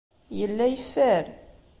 [0.37, 1.25] Yella yeffer.